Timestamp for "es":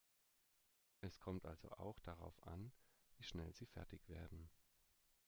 1.01-1.19